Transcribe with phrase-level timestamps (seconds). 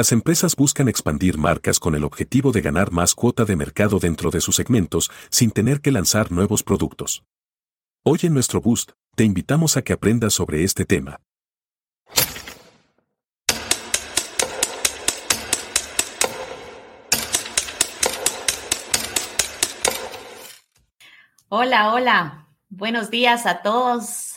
[0.00, 4.30] Las empresas buscan expandir marcas con el objetivo de ganar más cuota de mercado dentro
[4.30, 7.22] de sus segmentos sin tener que lanzar nuevos productos.
[8.02, 11.20] Hoy en nuestro Boost, te invitamos a que aprendas sobre este tema.
[21.50, 22.46] Hola, hola.
[22.70, 24.36] Buenos días a todos,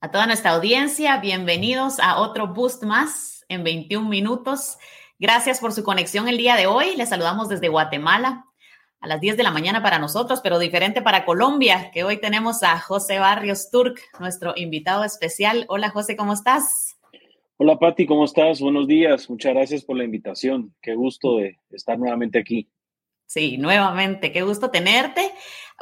[0.00, 1.18] a toda nuestra audiencia.
[1.18, 4.78] Bienvenidos a otro Boost más en 21 minutos.
[5.18, 6.96] Gracias por su conexión el día de hoy.
[6.96, 8.46] Les saludamos desde Guatemala
[9.00, 12.62] a las 10 de la mañana para nosotros, pero diferente para Colombia, que hoy tenemos
[12.62, 15.66] a José Barrios Turk, nuestro invitado especial.
[15.68, 16.96] Hola José, ¿cómo estás?
[17.58, 18.60] Hola Patti, ¿cómo estás?
[18.60, 19.28] Buenos días.
[19.28, 20.74] Muchas gracias por la invitación.
[20.80, 22.68] Qué gusto de estar nuevamente aquí.
[23.26, 25.30] Sí, nuevamente, qué gusto tenerte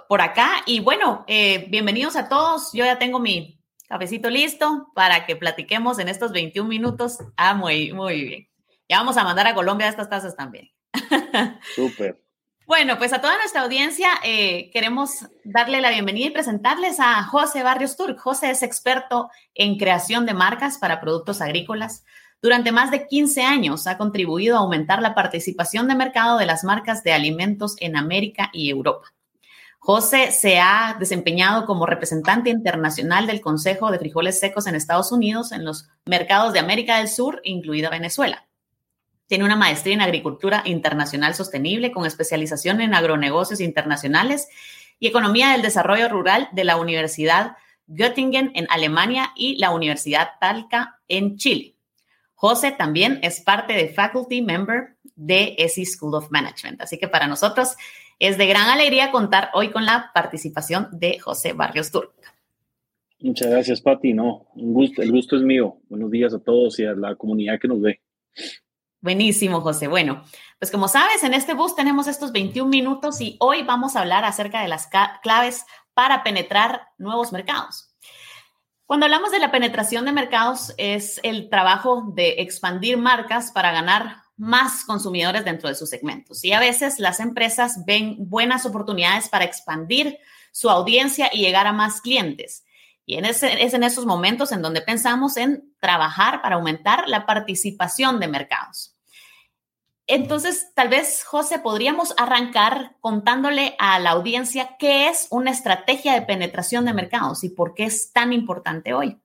[0.08, 0.62] por acá.
[0.66, 2.72] Y bueno, eh, bienvenidos a todos.
[2.72, 3.61] Yo ya tengo mi
[3.92, 7.18] cafecito listo para que platiquemos en estos 21 minutos.
[7.36, 8.48] Ah, muy, muy bien.
[8.88, 10.70] Ya vamos a mandar a Colombia estas tazas también.
[11.74, 12.22] Súper.
[12.66, 17.62] Bueno, pues a toda nuestra audiencia eh, queremos darle la bienvenida y presentarles a José
[17.62, 18.18] Barrios Turk.
[18.18, 22.04] José es experto en creación de marcas para productos agrícolas.
[22.40, 26.64] Durante más de 15 años ha contribuido a aumentar la participación de mercado de las
[26.64, 29.12] marcas de alimentos en América y Europa.
[29.84, 35.50] José se ha desempeñado como representante internacional del Consejo de Frijoles Secos en Estados Unidos
[35.50, 38.46] en los mercados de América del Sur, incluida Venezuela.
[39.26, 44.46] Tiene una maestría en Agricultura Internacional Sostenible con especialización en agronegocios internacionales
[45.00, 47.56] y Economía del Desarrollo Rural de la Universidad
[47.88, 51.74] Göttingen en Alemania y la Universidad Talca en Chile.
[52.34, 56.80] José también es parte de Faculty Member de ESI School of Management.
[56.80, 57.74] Así que para nosotros
[58.22, 62.32] es de gran alegría contar hoy con la participación de José Barrios Turca.
[63.18, 64.12] Muchas gracias, Pati.
[64.12, 65.78] No, un gusto, el gusto es mío.
[65.88, 68.00] Buenos días a todos y a la comunidad que nos ve.
[69.00, 69.88] Buenísimo, José.
[69.88, 70.22] Bueno,
[70.60, 74.24] pues como sabes, en este bus tenemos estos 21 minutos y hoy vamos a hablar
[74.24, 74.88] acerca de las
[75.20, 77.92] claves para penetrar nuevos mercados.
[78.86, 84.21] Cuando hablamos de la penetración de mercados, es el trabajo de expandir marcas para ganar
[84.36, 86.44] más consumidores dentro de sus segmentos.
[86.44, 90.18] Y a veces las empresas ven buenas oportunidades para expandir
[90.52, 92.64] su audiencia y llegar a más clientes.
[93.04, 97.26] Y en ese, es en esos momentos en donde pensamos en trabajar para aumentar la
[97.26, 98.96] participación de mercados.
[100.06, 106.22] Entonces, tal vez, José, podríamos arrancar contándole a la audiencia qué es una estrategia de
[106.22, 109.18] penetración de mercados y por qué es tan importante hoy.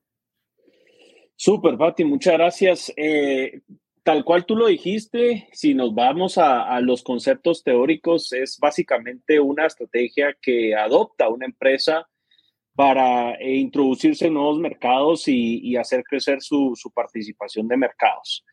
[1.36, 2.94] Súper, Pati, muchas gracias.
[2.96, 3.62] Eh,
[4.08, 9.66] Tal cual tú lo dijiste, si nos vamos a, los conceptos teóricos, es básicamente una
[9.66, 12.08] estrategia que adopta una empresa
[12.74, 18.46] para eh, introducirse en nuevos mercados y, hacer crecer su, participación de mercados.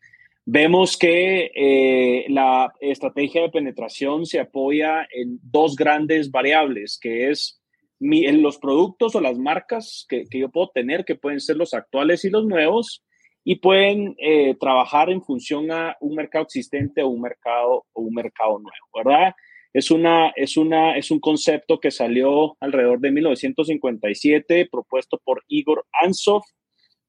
[0.44, 7.62] Vemos que eh, la estrategia de penetración se apoya en dos grandes variables, que es
[8.00, 11.74] en los productos o las marcas que, que yo puedo tener, que pueden ser los
[11.74, 13.04] actuales y los nuevos,
[13.44, 18.14] y pueden eh, trabajar en función a un mercado existente o un mercado, o un
[18.14, 19.34] mercado nuevo, ¿verdad?
[19.72, 25.84] Es, una, es, una, es un concepto que salió alrededor de 1957, propuesto por Igor
[26.00, 26.42] Ansov,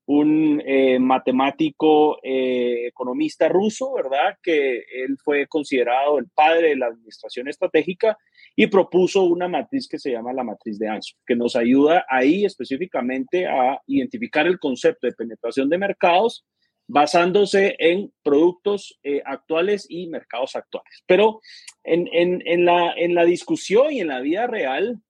[0.08, 4.38] un eh, matemático eh, economista ruso, ¿verdad?
[4.42, 8.18] Que él fue considerado el padre de la administración estratégica
[8.56, 12.46] y propuso una matriz que se llama la matriz de Ansov, que nos ayuda ahí
[12.46, 16.46] específicamente a identificar el concepto de penetración de mercados
[16.88, 21.04] basándose en productos eh, actuales y mercados actuales.
[21.08, 21.42] Pero
[21.84, 25.02] en, en, en, la, en la discusión y en la vida real,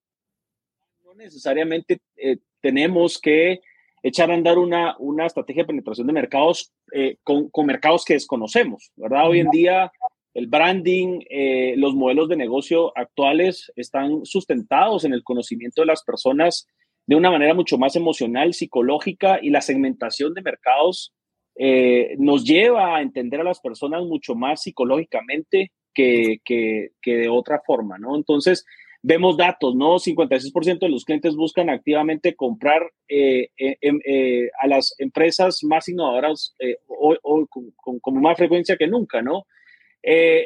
[1.03, 1.99] no necesariamente
[2.61, 3.59] tenemos que
[4.07, 8.13] echar a andar una, una estrategia de penetración de mercados eh, con, con, mercados que
[8.13, 9.27] desconocemos, ¿verdad?
[9.27, 9.91] Hoy en día
[10.35, 16.03] el branding, eh, los modelos de negocio actuales están sustentados en el conocimiento de las
[16.03, 16.67] personas
[17.07, 21.11] de una manera mucho más emocional, psicológica y la segmentación de mercados
[21.55, 27.29] eh, nos lleva a entender a las personas mucho más psicológicamente que, que, que de
[27.29, 28.15] otra forma, ¿no?
[28.15, 28.65] Entonces,
[29.07, 29.99] vemos datos, ¿no?
[29.99, 35.87] 56% de los clientes buscan activamente comprar eh, eh, em, eh, a las empresas más
[35.87, 36.55] innovadoras
[36.87, 37.45] o,
[38.01, 39.45] con, más frecuencia que nunca, ¿no?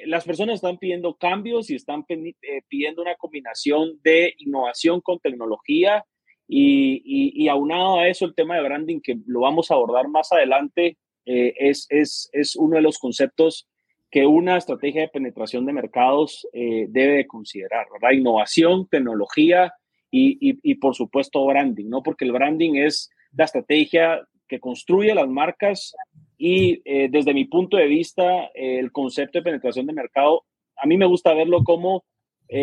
[0.05, 6.05] las personas están pidiendo cambios y están pidiendo una combinación de innovación con tecnología
[6.47, 7.01] y,
[7.35, 10.97] y, aunado a eso el tema de branding que lo vamos a abordar más adelante
[11.25, 13.67] es, es, es uno de los conceptos
[14.11, 18.17] que una estrategia de penetración de mercados eh, debe considerar, ¿verdad?
[18.17, 19.73] Innovación, tecnología
[20.11, 22.01] y, y, por supuesto branding, ¿no?
[22.01, 25.93] Porque el branding es la estrategia que construye las marcas
[26.35, 30.45] y desde mi punto de vista, el concepto de penetración de mercado,
[30.77, 32.05] a mí me gusta verlo como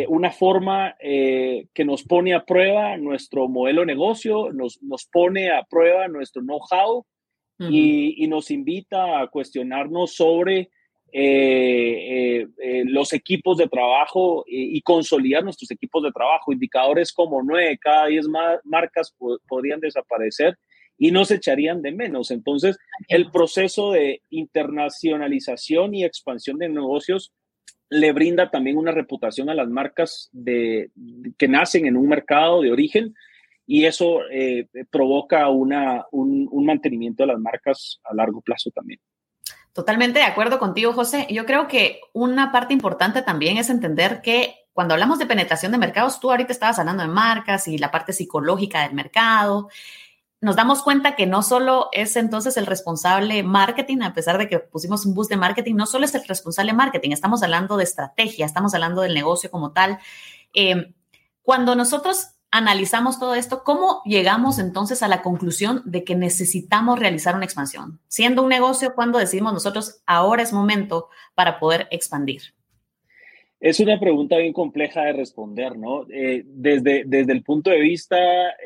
[0.09, 5.63] una forma que nos pone a prueba nuestro modelo de negocio, nos, nos pone a
[5.63, 7.05] prueba nuestro know-how
[7.59, 10.71] y, nos invita a cuestionarnos sobre
[11.19, 16.53] eh, eh, eh, los equipos de trabajo y, consolidar nuestros equipos de trabajo.
[16.53, 18.27] Indicadores como nueve, cada diez
[18.65, 19.17] marcas
[19.49, 20.59] podrían desaparecer
[20.99, 22.31] y no se echarían de menos.
[22.31, 22.77] Entonces,
[23.09, 27.33] el proceso de internacionalización y expansión de negocios
[27.89, 30.91] le brinda también una reputación a las marcas de,
[31.39, 33.15] que nacen en un mercado de origen
[33.67, 39.01] y eso eh, provoca una, un, mantenimiento de las marcas a largo plazo también.
[39.77, 41.27] Totalmente de acuerdo contigo, José.
[41.29, 45.77] Yo creo que una parte importante también es entender que cuando hablamos de penetración de
[45.77, 49.69] mercados, tú ahorita estabas hablando de marcas y la parte psicológica del mercado.
[50.41, 54.61] Nos damos cuenta que no solo es entonces el responsable marketing, a pesar de que
[54.61, 58.47] pusimos un bus de marketing, no solo es el responsable marketing, estamos hablando de estrategia,
[58.47, 59.99] estamos hablando del negocio como tal.
[60.55, 60.95] Eh,
[61.43, 67.35] cuando nosotros analizamos todo esto, ¿cómo llegamos entonces a la conclusión de que necesitamos realizar
[67.35, 68.01] una expansión?
[68.09, 72.43] Siendo un negocio, cuando decimos nosotros, ahora es momento para poder expandir?
[73.61, 76.07] Es una pregunta bien compleja de responder, ¿no?
[76.11, 78.17] Eh, desde, desde el punto de vista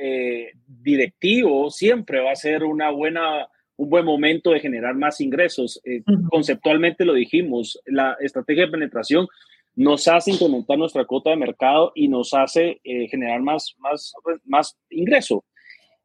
[0.00, 5.80] eh, directivo, siempre va a ser una buena, un buen momento de generar más ingresos.
[5.84, 9.26] Eh, conceptualmente lo dijimos, la estrategia de penetración
[9.74, 14.12] nos hace incrementar nuestra cuota de mercado y nos hace eh, generar más, más,
[14.44, 15.44] más ingreso.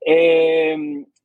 [0.06, 0.78] Eh,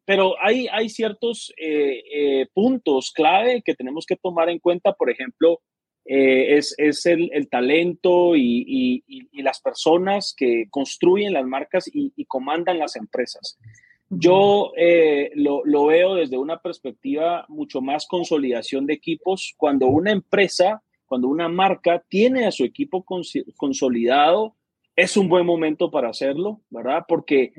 [0.05, 5.61] pero hay, hay ciertos eh, puntos clave que tenemos que tomar en cuenta, por ejemplo,
[6.03, 12.25] es, es el, el, talento y, y, las personas que construyen las marcas y, y
[12.25, 13.59] comandan las empresas.
[14.09, 14.73] Yo
[15.35, 19.55] lo, lo, veo desde una perspectiva mucho más consolidación de equipos.
[19.57, 23.05] Cuando una empresa cuando una marca tiene a su equipo
[23.57, 24.55] consolidado,
[24.95, 27.05] es un buen momento para hacerlo, ¿verdad?
[27.09, 27.53] Porque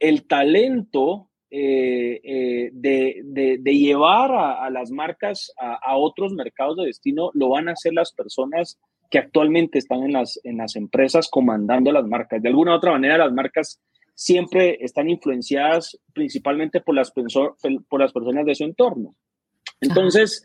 [0.00, 7.50] el talento eh, eh, de, llevar a, las marcas a, otros mercados de destino lo
[7.50, 8.76] van a hacer las personas
[9.08, 12.42] que actualmente están en las, en las empresas comandando las marcas.
[12.42, 13.80] De alguna u otra manera, las marcas
[14.16, 19.14] siempre están influenciadas principalmente por las, por las personas de su entorno.
[19.80, 20.42] Entonces,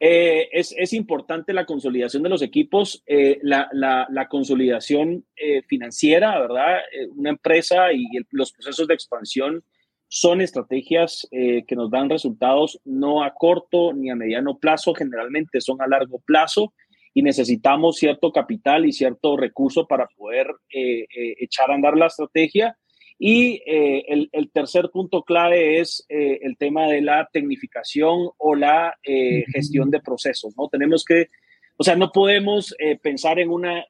[0.00, 6.80] eh, es, importante la consolidación de los equipos, eh, la, consolidación eh, financiera, ¿verdad?
[7.14, 9.64] una empresa y los procesos de expansión
[10.08, 15.82] son estrategias que nos dan resultados no a corto ni a mediano plazo, generalmente son
[15.82, 16.72] a largo plazo
[17.14, 22.76] y necesitamos cierto capital y cierto recurso para poder echar a andar la estrategia
[23.18, 28.98] y eh, el, tercer punto clave es eh, el tema de la tecnificación o la
[29.04, 30.68] eh, gestión de procesos, ¿no?
[30.68, 31.28] Tenemos que,
[31.76, 33.84] o sea, no podemos pensar en una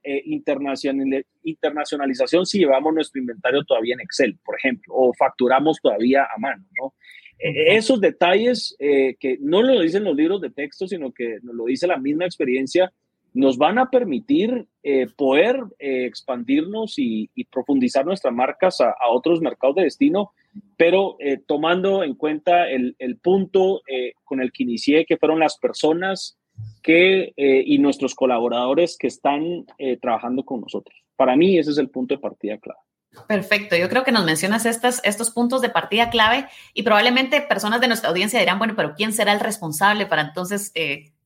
[1.42, 6.64] internacionalización si llevamos nuestro inventario todavía en Excel, por ejemplo, o facturamos todavía a mano,
[6.80, 6.94] ¿no?
[7.36, 11.86] esos detalles que no lo dicen los libros de texto, sino que nos lo dice
[11.86, 12.90] la misma experiencia,
[13.34, 19.76] nos van a permitir eh, poder eh, expandirnos y, profundizar nuestras marcas a, otros mercados
[19.76, 20.32] de destino,
[20.76, 23.82] pero eh, tomando en cuenta el, punto
[24.24, 26.38] con el que inicié, que fueron las personas
[26.82, 29.66] que, y nuestros colaboradores que están
[30.00, 30.96] trabajando con nosotros.
[31.16, 32.80] Para mí ese es el punto de partida clave.
[33.28, 37.88] Perfecto, yo creo que nos mencionas estos puntos de partida clave y probablemente personas de
[37.88, 40.72] nuestra audiencia dirán, bueno, pero ¿quién será el responsable para entonces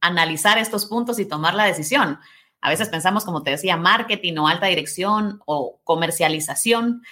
[0.01, 2.19] analizar estos puntos y tomar la decisión.
[2.61, 7.03] A veces pensamos, como te decía, marketing o alta dirección o comercialización.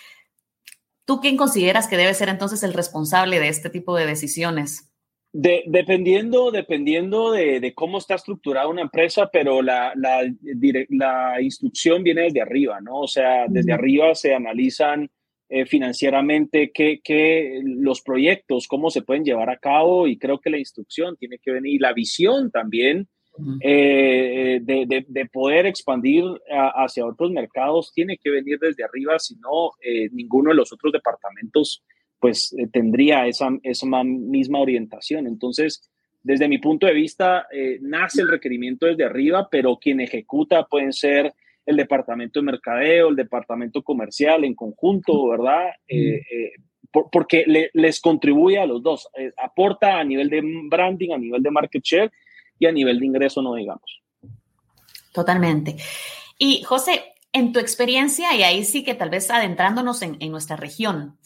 [1.04, 4.90] ¿Tú quién consideras que debe ser entonces el responsable de este tipo de decisiones?
[5.38, 12.80] dependiendo dependiendo de, cómo está estructurada una empresa, pero la, la, instrucción viene desde arriba,
[12.80, 13.00] ¿no?
[13.00, 15.10] O sea, desde arriba se analizan
[15.48, 20.50] eh, financieramente qué, qué, los proyectos, cómo se pueden llevar a cabo y creo que
[20.50, 23.06] la instrucción tiene que venir, la visión también
[23.60, 26.24] eh, de, de, poder expandir
[26.74, 30.92] hacia otros mercados tiene que venir desde arriba, si no, eh, ninguno de los otros
[30.92, 31.84] departamentos
[32.18, 35.28] pues tendría esa, esa misma orientación.
[35.28, 35.88] Entonces,
[36.24, 37.46] desde mi punto de vista,
[37.82, 41.34] nace el requerimiento desde arriba, pero quien ejecuta pueden ser
[41.66, 45.70] el departamento de mercadeo, el departamento comercial en conjunto, ¿verdad?
[45.88, 46.52] Eh, eh,
[47.12, 51.50] porque les contribuye a los dos, eh, aporta a nivel de branding, a nivel de
[51.50, 52.12] market share
[52.58, 54.00] y a nivel de ingreso, no digamos.
[55.12, 55.76] Totalmente.
[56.38, 61.18] Y José, en tu experiencia, y ahí sí que tal vez adentrándonos en, nuestra región,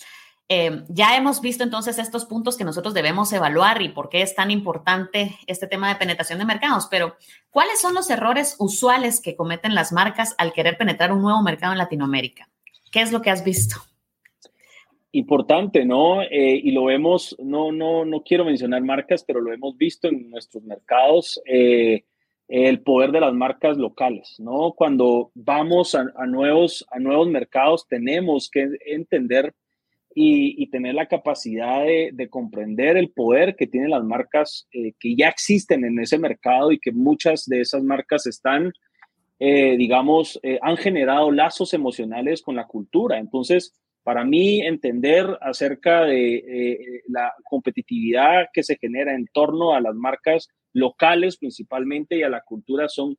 [0.52, 4.34] Eh, ya hemos visto entonces estos puntos que nosotros debemos evaluar y por qué es
[4.34, 7.14] tan importante este tema de penetración de mercados, pero
[7.50, 11.70] ¿cuáles son los errores usuales que cometen las marcas al querer penetrar un nuevo mercado
[11.70, 12.48] en Latinoamérica?
[12.90, 13.76] ¿Qué es lo que has visto?
[15.12, 16.20] Importante, ¿no?
[16.22, 20.30] Eh, y lo vemos, no, no, no quiero mencionar marcas, pero lo hemos visto en
[20.30, 22.02] nuestros mercados, eh,
[22.48, 24.72] el poder de las marcas locales, ¿no?
[24.72, 29.54] Cuando vamos a, nuevos, a nuevos mercados, tenemos que entender
[30.14, 35.28] y, tener la capacidad de, comprender el poder que tienen las marcas eh, que ya
[35.28, 38.72] existen en ese mercado y que muchas de esas marcas están,
[39.38, 43.18] eh, digamos, eh, han generado lazos emocionales con la cultura.
[43.18, 49.94] Entonces, para mí, entender acerca de la competitividad que se genera en torno a las
[49.94, 53.16] marcas locales principalmente y a la cultura son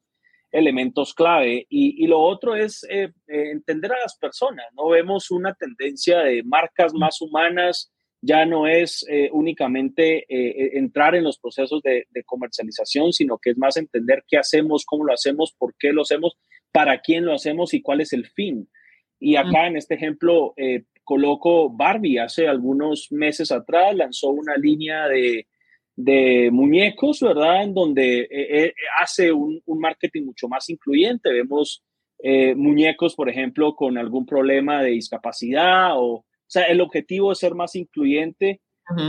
[0.51, 1.65] elementos clave.
[1.69, 4.65] Y, lo otro es eh, eh, entender a las personas.
[4.75, 7.91] No vemos una tendencia de marcas más humanas,
[8.23, 10.25] ya no es eh, únicamente
[10.77, 15.13] entrar en los procesos de, comercialización, sino que es más entender qué hacemos, cómo lo
[15.13, 16.37] hacemos, por qué lo hacemos,
[16.71, 18.69] para quién lo hacemos y cuál es el fin.
[19.19, 20.53] Y acá en este ejemplo
[21.03, 25.47] coloco Barbie, hace algunos meses atrás lanzó una línea de,
[25.95, 27.63] de muñecos, ¿verdad?
[27.63, 31.31] En donde eh, eh, hace un, marketing mucho más incluyente.
[31.31, 31.83] Vemos
[32.19, 37.39] eh, muñecos, por ejemplo, con algún problema de discapacidad o, o sea, el objetivo es
[37.39, 38.59] ser más incluyente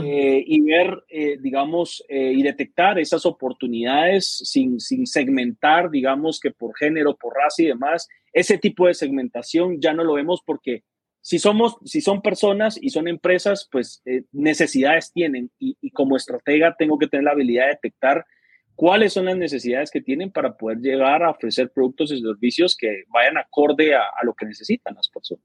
[0.04, 1.02] y ver,
[1.40, 7.66] digamos, y detectar esas oportunidades sin, sin segmentar, digamos, que por género, por raza y
[7.66, 8.06] demás.
[8.32, 10.84] Ese tipo de segmentación ya no lo vemos porque
[11.22, 16.74] si somos, si son personas y son empresas, pues eh, necesidades tienen y, como estratega
[16.76, 18.26] tengo que tener la habilidad de detectar
[18.74, 23.04] cuáles son las necesidades que tienen para poder llegar a ofrecer productos y servicios que
[23.08, 25.44] vayan acorde a, lo que necesitan las personas.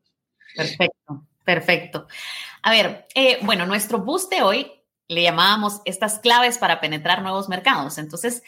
[0.56, 2.08] Perfecto, perfecto.
[2.64, 4.72] A ver, eh, bueno, nuestro boost de hoy
[5.08, 8.00] le llamábamos estas claves para penetrar nuevos mercados.
[8.00, 8.42] Entonces,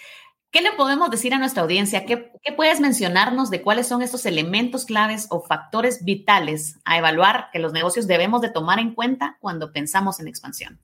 [0.51, 2.05] ¿Qué le podemos decir a nuestra audiencia?
[2.05, 7.59] ¿Qué, puedes mencionarnos de cuáles son estos elementos claves o factores vitales a evaluar que
[7.59, 10.79] los negocios debemos de tomar en cuenta cuando pensamos en expansión?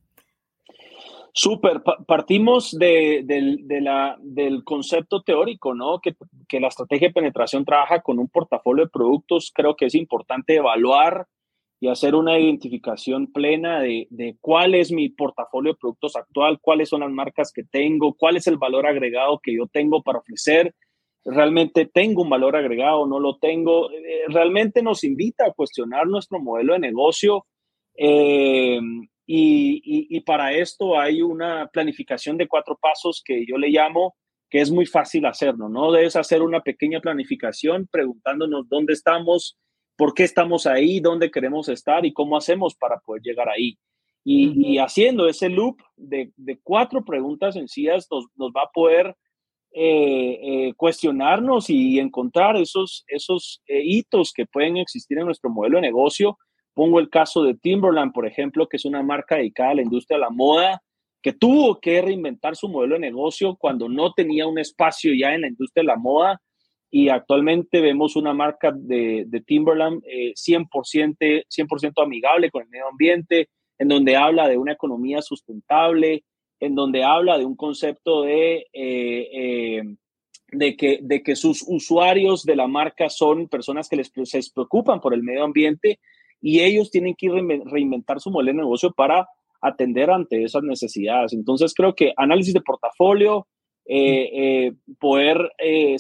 [1.34, 6.00] Súper, partimos del concepto teórico, ¿no?
[6.00, 6.16] Que,
[6.48, 9.52] que, la estrategia de penetración trabaja con un portafolio de productos.
[9.54, 11.28] Creo que es importante evaluar
[11.86, 17.02] y hacer una identificación plena de, cuál es mi portafolio de productos actual, cuáles son
[17.02, 20.74] las marcas que tengo, cuál es el valor agregado que yo tengo para ofrecer.
[21.24, 23.06] ¿Realmente tengo un valor agregado?
[23.06, 23.92] ¿No lo tengo?
[23.92, 27.46] Eh, realmente nos invita a cuestionar nuestro modelo de negocio.
[27.96, 28.80] Eh,
[29.28, 34.16] y, para esto hay una planificación de cuatro pasos que yo le llamo,
[34.50, 35.92] que es muy fácil hacerlo, ¿no?
[35.92, 39.60] Debes hacer una pequeña planificación preguntándonos dónde estamos,
[39.96, 43.78] por qué estamos ahí, dónde queremos estar y cómo hacemos para poder llegar ahí.
[44.28, 46.32] Y, haciendo ese loop de,
[46.64, 49.16] cuatro preguntas sencillas nos, nos va a poder
[49.72, 55.76] eh, eh, cuestionarnos y encontrar esos, esos eh, hitos que pueden existir en nuestro modelo
[55.76, 56.38] de negocio.
[56.74, 60.18] Pongo el caso de Timberland, por ejemplo, que es una marca dedicada a la industria
[60.18, 60.82] de la moda,
[61.22, 65.42] que tuvo que reinventar su modelo de negocio cuando no tenía un espacio ya en
[65.42, 66.42] la industria de la moda
[66.98, 73.50] y actualmente vemos una marca de, Timberland 100%, eh, 100 amigable con el medio ambiente,
[73.78, 76.24] en donde habla de una economía sustentable,
[76.58, 79.84] en donde habla de un concepto de, eh, eh,
[80.54, 85.02] de, que, de que sus usuarios de la marca son personas que les, se preocupan
[85.02, 86.00] por el medio ambiente
[86.40, 87.28] y ellos tienen que
[87.66, 89.28] reinventar su modelo de negocio para
[89.60, 91.34] atender ante esas necesidades.
[91.34, 93.48] Entonces creo que análisis de portafolio,
[93.88, 95.96] eh, eh, poder eh,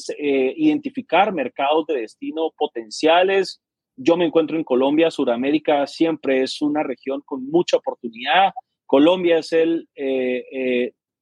[0.58, 3.62] identificar mercados de destino potenciales.
[3.96, 8.54] Yo me encuentro en Colombia, Sudamérica siempre es una región con mucha oportunidad.
[8.88, 9.88] Colombia es el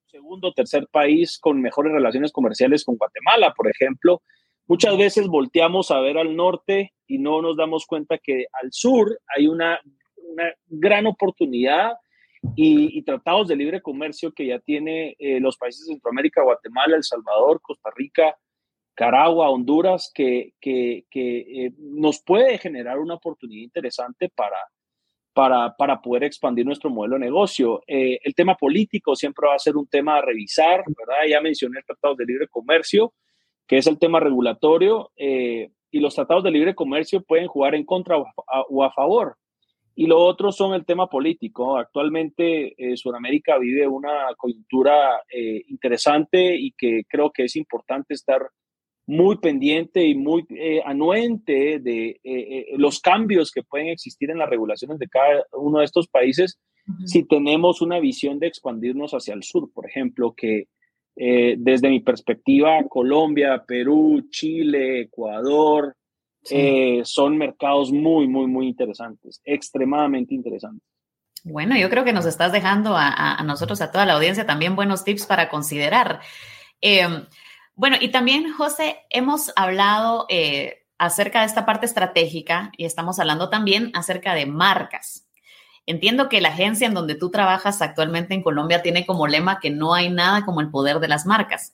[0.05, 4.21] segundo o tercer país con mejores relaciones comerciales con Guatemala, por ejemplo.
[4.65, 9.19] Muchas veces volteamos a ver al norte y no nos damos cuenta que al sur
[9.35, 9.81] hay una,
[10.15, 11.91] una gran oportunidad
[12.55, 17.03] y, tratados de libre comercio que ya tiene eh, los países de Centroamérica, Guatemala, El
[17.03, 18.37] Salvador, Costa Rica,
[18.95, 24.57] Caragua, Honduras, que, que, que eh, nos puede generar una oportunidad interesante para,
[25.33, 27.81] para, para, poder expandir nuestro modelo de negocio.
[27.87, 31.27] Eh, el tema político siempre va a ser un tema a revisar, ¿verdad?
[31.27, 33.13] Ya mencioné el Tratado de Libre Comercio,
[33.65, 38.17] que es el tema regulatorio, y los tratados de libre comercio pueden jugar en contra
[38.17, 39.37] o a favor.
[39.95, 41.77] Y lo otro son el tema político.
[41.77, 48.41] Actualmente eh, Sudamérica vive una coyuntura eh, interesante y que creo que es importante estar
[49.05, 54.49] muy pendiente y muy eh, anuente de eh, los cambios que pueden existir en las
[54.49, 56.59] regulaciones de cada uno de estos países
[57.05, 60.67] si tenemos una visión de expandirnos hacia el sur, por ejemplo, que
[61.15, 65.95] desde mi perspectiva, Colombia, Perú, Chile, Ecuador,
[67.05, 70.87] son mercados muy, muy, muy interesantes, extremadamente interesantes.
[71.43, 74.75] Bueno, yo creo que nos estás dejando a, a nosotros, a toda la audiencia, también
[74.75, 76.21] buenos tips para considerar.
[76.79, 77.25] Em,
[77.75, 83.49] bueno, y también, José, hemos hablado eh, acerca de esta parte estratégica y estamos hablando
[83.49, 85.27] también acerca de marcas.
[85.85, 89.69] Entiendo que la agencia en donde tú trabajas actualmente en Colombia tiene como lema que
[89.69, 91.73] no hay nada como el poder de las marcas.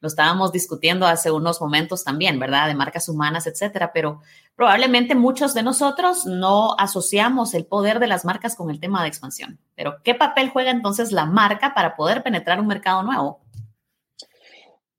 [0.00, 2.68] Lo estábamos discutiendo hace unos momentos también, ¿verdad?
[2.68, 4.20] De marcas humanas, etcétera, pero
[4.54, 9.08] probablemente muchos de nosotros no asociamos el poder de las marcas con el tema de
[9.08, 9.58] expansión.
[9.74, 13.40] Pero, ¿qué papel juega entonces la marca para poder penetrar un mercado nuevo?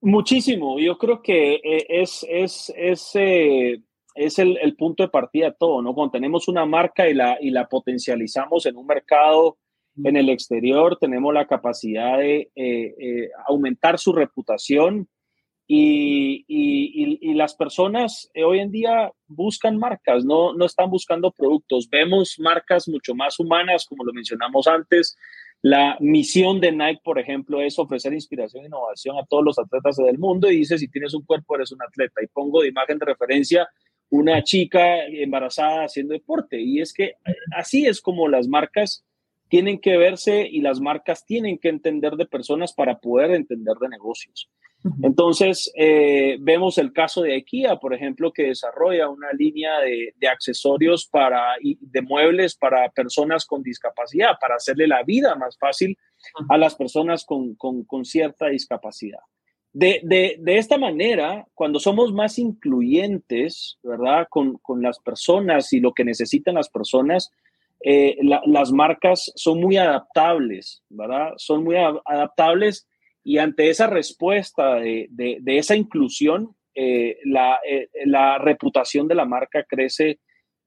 [0.01, 0.79] Muchísimo.
[0.79, 3.81] Yo creo que eh, es, es, es, eh,
[4.15, 5.93] es el, punto de partida todo, ¿no?
[5.93, 9.57] Cuando tenemos una marca y la, y la potencializamos en un mercado
[10.03, 15.07] en el exterior, tenemos la capacidad de eh, aumentar su reputación
[15.69, 21.89] y, y, y, las personas hoy en día buscan marcas, no, no están buscando productos.
[21.89, 25.17] Vemos marcas mucho más humanas, como lo mencionamos antes,
[25.61, 29.97] la misión de Nike, por ejemplo, es ofrecer inspiración e innovación a todos los atletas
[29.97, 32.21] del mundo y dice, si tienes un cuerpo, eres un atleta.
[32.21, 33.67] Y pongo de imagen de referencia
[34.09, 36.61] una chica embarazada haciendo deporte.
[36.61, 39.03] Y es que eh, así es como las marcas
[39.49, 43.89] tienen que verse y las marcas tienen que entender de personas para poder entender de
[43.89, 44.49] negocios.
[45.01, 51.07] Entonces, eh, vemos el caso de IKEA, por ejemplo, que desarrolla una línea de, accesorios
[51.07, 55.97] para, de muebles para personas con discapacidad, para hacerle la vida más fácil
[56.49, 57.57] a las personas con,
[58.05, 59.19] cierta discapacidad.
[59.73, 64.27] De, de, esta manera, cuando somos más incluyentes, ¿verdad?
[64.29, 67.31] Con, las personas y lo que necesitan las personas,
[67.79, 71.33] eh, las marcas son muy adaptables, ¿verdad?
[71.37, 72.87] Son muy adaptables
[73.23, 79.25] y ante esa respuesta de, de, esa inclusión, eh, la, eh, la, reputación de la
[79.25, 80.19] marca crece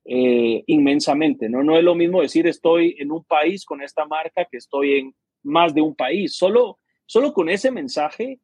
[0.05, 1.49] inmensamente.
[1.49, 1.63] ¿no?
[1.63, 5.15] no es lo mismo decir estoy en un país con esta marca que estoy en
[5.43, 6.35] más de un país.
[6.37, 8.41] Solo, solo con ese mensaje,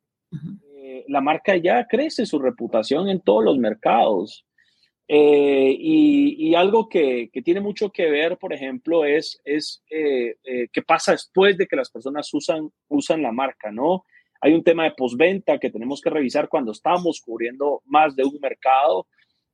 [1.09, 4.46] la marca ya crece su reputación en todos los mercados.
[5.09, 11.13] Y, y, algo que, que, tiene mucho que ver, por ejemplo, es, es qué pasa
[11.13, 14.05] después de que las personas usan, usan la marca, ¿no?
[14.41, 18.39] Hay un tema de postventa que tenemos que revisar cuando estamos cubriendo más de un
[18.41, 19.07] mercado,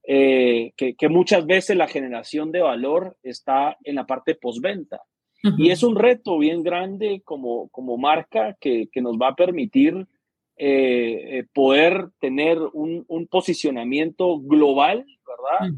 [0.04, 5.00] eh, que, que, muchas veces la generación de valor está en la parte postventa.
[5.58, 10.06] Y es un reto bien grande como, como marca que, que nos va a permitir
[10.56, 15.04] eh, eh, poder tener un, un, posicionamiento global,
[15.42, 15.74] ¿verdad?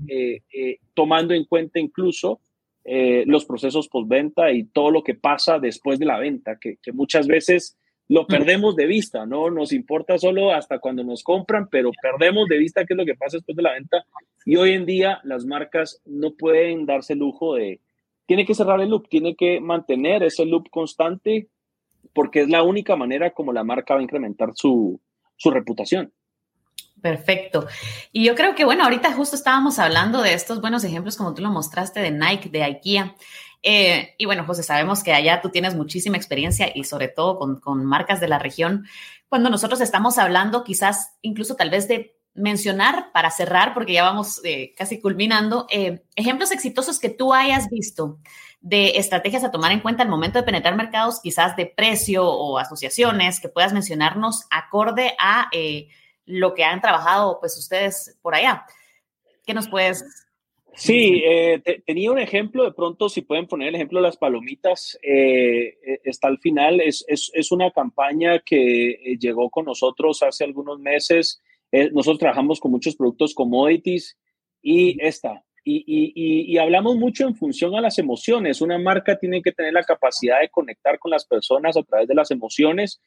[0.95, 2.41] tomando en cuenta incluso
[2.85, 7.27] los procesos postventa y todo lo que pasa después de la venta, que, que muchas
[7.27, 9.51] veces lo perdemos de vista, ¿no?
[9.51, 13.15] Nos importa solo hasta cuando nos compran, pero perdemos de vista qué es lo que
[13.15, 14.05] pasa después de la venta.
[14.45, 17.81] Y hoy en día las marcas no pueden darse el lujo de,
[18.27, 21.49] tiene que cerrar el loop, tiene que mantener ese loop constante
[22.13, 25.01] porque es la única manera como la marca va a incrementar su,
[25.37, 26.13] su reputación.
[27.05, 27.67] Perfecto.
[28.13, 31.43] Y yo creo que, bueno, ahorita justo estábamos hablando de estos buenos ejemplos como tú
[31.43, 33.15] lo mostraste de Nike, de IKEA.
[33.63, 37.85] Eh, y bueno, José, sabemos que allá tú tienes muchísima experiencia y sobre todo con,
[37.85, 38.87] marcas de la región.
[39.29, 44.41] Cuando nosotros estamos hablando, quizás incluso tal vez de mencionar para cerrar, porque ya vamos
[44.43, 48.19] eh, casi culminando, eh, ejemplos exitosos que tú hayas visto
[48.63, 52.57] de estrategias a tomar en cuenta al momento de penetrar mercados, quizás de precio o
[52.57, 55.51] asociaciones que puedas mencionarnos acorde a
[56.27, 58.65] lo que han trabajado pues ustedes por allá.
[59.47, 60.05] ¿Qué nos puedes
[60.77, 64.99] Sí, eh, tenía un ejemplo, de pronto si pueden poner el ejemplo de las palomitas,
[65.03, 70.43] eh, eh, está al final, es, es, es, una campaña que llegó con nosotros hace
[70.43, 71.41] algunos meses,
[71.93, 74.17] nosotros trabajamos con muchos productos commodities
[74.63, 79.43] y esta, y, y, y, hablamos mucho en función a las emociones, una marca tiene
[79.43, 83.01] que tener la capacidad de conectar con las personas a través de las emociones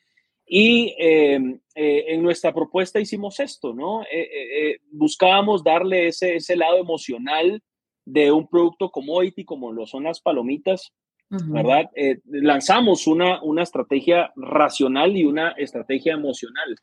[0.48, 4.04] y em, eh, en nuestra propuesta hicimos esto, ¿no?
[4.04, 7.62] Eh, eh, buscábamos darle ese, ese lado emocional
[8.06, 10.94] de un producto commodity como lo son las palomitas,
[11.30, 11.90] ¿verdad?
[12.24, 16.78] lanzamos una, una estrategia racional y una estrategia emocional.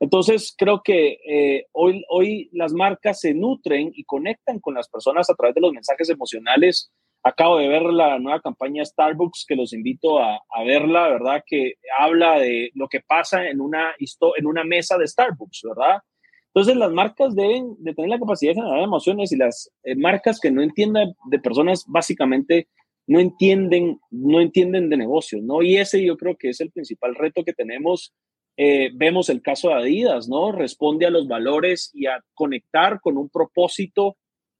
[0.00, 5.34] Entonces, creo que hoy, hoy las marcas se nutren y conectan con las personas a
[5.34, 6.94] través de los mensajes emocionales
[7.26, 11.42] Acabo de ver la nueva campaña Starbucks, que los invito a, verla, ¿verdad?
[11.46, 13.94] Que habla de lo que pasa en una,
[14.36, 16.00] en una mesa de Starbucks, ¿verdad?
[16.48, 20.38] Entonces las marcas deben de tener la capacidad de generar emociones y las eh, marcas
[20.38, 22.68] que no entiendan de personas básicamente
[23.06, 25.62] no entienden, no entienden de negocios, ¿no?
[25.62, 28.14] Y ese yo creo que es el principal reto que tenemos.
[28.56, 30.52] Eh, vemos el caso de Adidas, ¿no?
[30.52, 34.16] Responde a los valores y a conectar con un propósito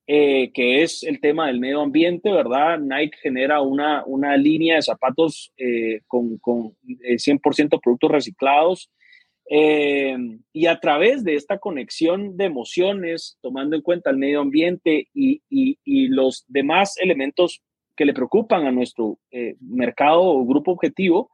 [0.06, 2.78] eh, que es el tema del medio ambiente, ¿verdad?
[2.78, 8.90] Nike genera una, una línea de zapatos eh, con, con 100% productos reciclados.
[9.50, 15.42] y a través de esta conexión de emociones, tomando en cuenta el medio ambiente y,
[15.50, 17.62] y, los demás elementos
[17.96, 21.30] que le preocupan a nuestro eh, mercado o grupo objetivo,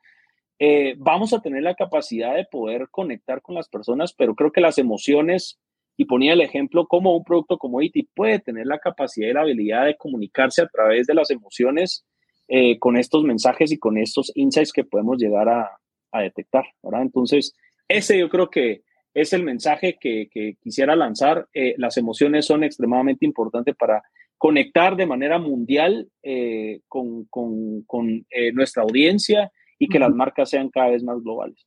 [0.59, 4.61] eh, vamos a tener la capacidad de poder conectar con las personas, pero creo que
[4.61, 5.59] las emociones,
[6.01, 9.43] y ponía el ejemplo como un producto como IT puede tener la capacidad y la
[9.43, 12.07] habilidad de comunicarse a través de las emociones
[12.49, 15.69] eh, con estos mensajes y con estos insights que podemos llegar a,
[16.13, 17.03] detectar, ¿verdad?
[17.03, 17.55] Entonces,
[17.87, 18.83] ese yo creo que
[19.15, 21.47] es el mensaje que, que quisiera lanzar.
[21.77, 24.03] las emociones son extremadamente importantes para
[24.41, 27.29] conectar de manera mundial eh, con,
[28.31, 31.67] eh, nuestra audiencia y que las marcas sean cada vez más globales.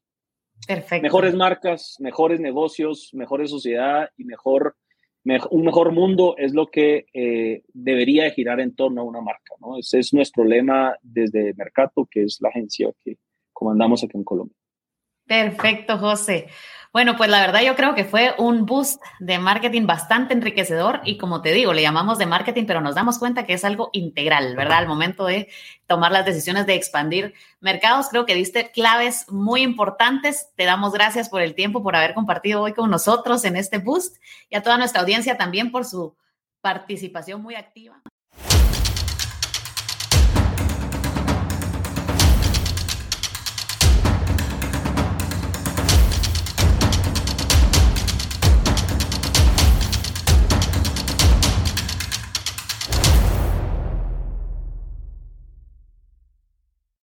[0.65, 1.04] Perfecto.
[1.04, 4.76] Mejores marcas, mejores negocios, mejores sociedad y mejor,
[5.52, 9.56] un mejor mundo es lo que eh, debería girar en torno a una marca.
[9.60, 9.78] ¿no?
[9.78, 13.17] Ese es nuestro lema desde Mercato, que es la agencia que
[13.52, 14.58] comandamos aquí en Colombia.
[15.26, 16.47] Perfecto, José.
[16.93, 21.17] Bueno, pues la verdad yo creo que fue un boost de marketing bastante enriquecedor y
[21.17, 24.56] como te digo, le llamamos de marketing, pero nos damos cuenta que es algo integral,
[24.56, 24.77] ¿verdad?
[24.77, 25.49] Al momento de
[25.88, 30.49] tomar las decisiones de expandir mercados, creo que diste claves muy importantes.
[30.56, 34.17] Te damos gracias por el tiempo, por haber compartido hoy con nosotros en este boost
[34.51, 36.15] y a toda nuestra audiencia también por su
[36.62, 38.03] participación muy activa.